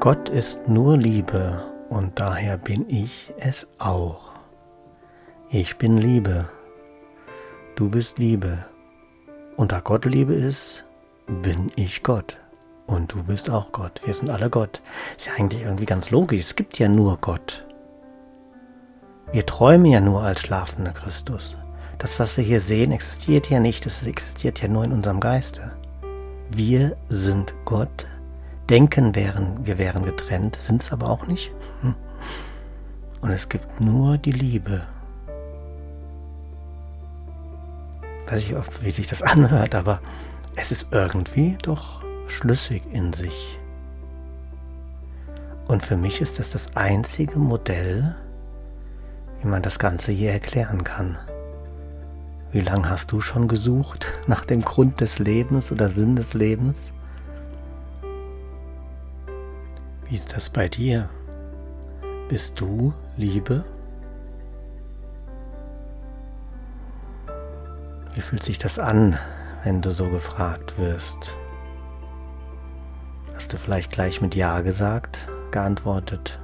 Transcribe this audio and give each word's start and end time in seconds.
Gott 0.00 0.28
ist 0.28 0.68
nur 0.68 0.96
Liebe 0.96 1.60
und 1.88 2.20
daher 2.20 2.56
bin 2.56 2.88
ich 2.88 3.34
es 3.36 3.66
auch. 3.78 4.30
Ich 5.50 5.76
bin 5.76 5.98
Liebe. 5.98 6.48
Du 7.74 7.90
bist 7.90 8.16
Liebe. 8.20 8.64
Und 9.56 9.72
da 9.72 9.80
Gott 9.80 10.04
Liebe 10.04 10.34
ist, 10.34 10.84
bin 11.26 11.72
ich 11.74 12.04
Gott. 12.04 12.38
Und 12.86 13.12
du 13.12 13.24
bist 13.24 13.50
auch 13.50 13.72
Gott. 13.72 14.00
Wir 14.04 14.14
sind 14.14 14.30
alle 14.30 14.50
Gott. 14.50 14.82
Ist 15.16 15.26
ja 15.26 15.32
eigentlich 15.36 15.62
irgendwie 15.62 15.86
ganz 15.86 16.12
logisch. 16.12 16.46
Es 16.46 16.54
gibt 16.54 16.78
ja 16.78 16.88
nur 16.88 17.16
Gott. 17.16 17.66
Wir 19.32 19.44
träumen 19.46 19.86
ja 19.86 20.00
nur 20.00 20.22
als 20.22 20.42
schlafender 20.42 20.92
Christus. 20.92 21.56
Das, 21.98 22.20
was 22.20 22.36
wir 22.36 22.44
hier 22.44 22.60
sehen, 22.60 22.92
existiert 22.92 23.50
ja 23.50 23.58
nicht. 23.58 23.84
Das 23.84 24.04
existiert 24.04 24.62
ja 24.62 24.68
nur 24.68 24.84
in 24.84 24.92
unserem 24.92 25.18
Geiste. 25.18 25.72
Wir 26.50 26.96
sind 27.08 27.52
Gott 27.64 28.06
denken 28.68 29.14
wären, 29.14 29.66
wir 29.66 29.78
wären 29.78 30.04
getrennt, 30.04 30.56
sind 30.60 30.82
es 30.82 30.92
aber 30.92 31.08
auch 31.08 31.26
nicht. 31.26 31.50
Hm. 31.82 31.94
Und 33.20 33.30
es 33.30 33.48
gibt 33.48 33.80
nur 33.80 34.18
die 34.18 34.32
Liebe. 34.32 34.82
Weiß 38.28 38.42
ich 38.42 38.56
oft, 38.56 38.84
wie 38.84 38.90
sich 38.90 39.06
das 39.06 39.22
anhört, 39.34 39.74
aber 39.74 40.00
es 40.56 40.72
ist 40.72 40.88
irgendwie 40.92 41.56
doch 41.62 42.02
schlüssig 42.28 42.82
in 42.90 43.12
sich. 43.12 43.58
Und 45.66 45.82
für 45.82 45.96
mich 45.96 46.20
ist 46.20 46.38
das 46.38 46.50
das 46.50 46.76
einzige 46.76 47.38
Modell, 47.38 48.14
wie 49.40 49.48
man 49.48 49.62
das 49.62 49.78
Ganze 49.78 50.12
hier 50.12 50.32
erklären 50.32 50.84
kann. 50.84 51.18
Wie 52.50 52.60
lange 52.60 52.88
hast 52.88 53.12
du 53.12 53.20
schon 53.20 53.48
gesucht 53.48 54.06
nach 54.26 54.44
dem 54.44 54.62
Grund 54.62 55.00
des 55.00 55.18
Lebens 55.18 55.70
oder 55.72 55.88
Sinn 55.90 56.16
des 56.16 56.34
Lebens? 56.34 56.92
Wie 60.08 60.14
ist 60.14 60.34
das 60.34 60.48
bei 60.48 60.70
dir? 60.70 61.10
Bist 62.30 62.58
du 62.58 62.94
Liebe? 63.18 63.62
Wie 68.14 68.20
fühlt 68.22 68.42
sich 68.42 68.56
das 68.56 68.78
an, 68.78 69.18
wenn 69.64 69.82
du 69.82 69.90
so 69.90 70.08
gefragt 70.08 70.78
wirst? 70.78 71.36
Hast 73.34 73.52
du 73.52 73.58
vielleicht 73.58 73.92
gleich 73.92 74.22
mit 74.22 74.34
Ja 74.34 74.62
gesagt, 74.62 75.28
geantwortet? 75.50 76.40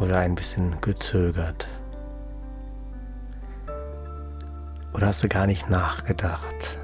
Oder 0.00 0.16
ein 0.16 0.34
bisschen 0.34 0.80
gezögert? 0.80 1.66
Oder 4.94 5.08
hast 5.08 5.22
du 5.22 5.28
gar 5.28 5.46
nicht 5.46 5.68
nachgedacht? 5.68 6.78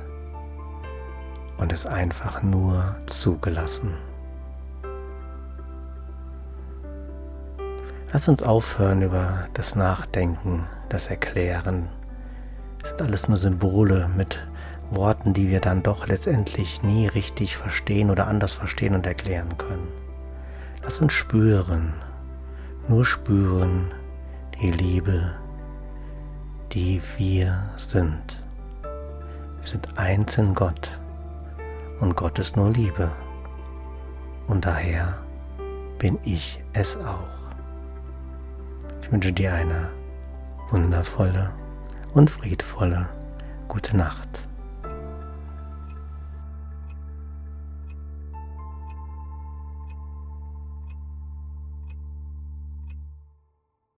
Und 1.64 1.72
es 1.72 1.86
einfach 1.86 2.42
nur 2.42 2.94
zugelassen. 3.06 3.94
Lass 8.12 8.28
uns 8.28 8.42
aufhören 8.42 9.00
über 9.00 9.48
das 9.54 9.74
Nachdenken, 9.74 10.66
das 10.90 11.06
Erklären. 11.06 11.88
Es 12.82 12.90
sind 12.90 13.00
alles 13.00 13.28
nur 13.28 13.38
Symbole 13.38 14.10
mit 14.14 14.46
Worten, 14.90 15.32
die 15.32 15.48
wir 15.48 15.60
dann 15.60 15.82
doch 15.82 16.06
letztendlich 16.06 16.82
nie 16.82 17.06
richtig 17.06 17.56
verstehen 17.56 18.10
oder 18.10 18.26
anders 18.26 18.52
verstehen 18.52 18.94
und 18.94 19.06
erklären 19.06 19.56
können. 19.56 19.88
Lass 20.82 20.98
uns 20.98 21.14
spüren, 21.14 21.94
nur 22.88 23.06
spüren 23.06 23.90
die 24.60 24.70
Liebe, 24.70 25.32
die 26.72 27.00
wir 27.16 27.70
sind. 27.78 28.42
Wir 28.82 29.66
sind 29.66 29.96
eins 29.96 30.36
in 30.36 30.54
Gott 30.54 31.00
und 32.04 32.16
Gott 32.16 32.38
ist 32.38 32.54
nur 32.54 32.70
Liebe. 32.70 33.10
Und 34.46 34.66
daher 34.66 35.22
bin 35.98 36.18
ich 36.22 36.62
es 36.74 36.98
auch. 36.98 37.32
Ich 39.00 39.10
wünsche 39.10 39.32
dir 39.32 39.54
eine 39.54 39.88
wundervolle 40.68 41.54
und 42.12 42.28
friedvolle 42.28 43.08
gute 43.68 43.96
Nacht. 43.96 44.43